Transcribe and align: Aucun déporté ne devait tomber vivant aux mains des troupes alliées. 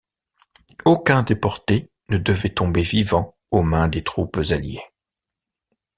Aucun 0.85 1.21
déporté 1.21 1.91
ne 2.09 2.17
devait 2.17 2.49
tomber 2.55 2.81
vivant 2.81 3.37
aux 3.51 3.61
mains 3.61 3.87
des 3.87 4.03
troupes 4.03 4.39
alliées. 4.49 4.81